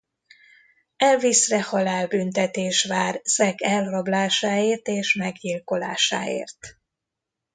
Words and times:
Elvis-re 0.97 1.61
halálbüntetés 1.63 2.83
vár 2.83 3.21
Zack 3.23 3.61
elrablásáért 3.63 4.87
és 4.87 5.13
meggyilkolásáért. 5.13 6.77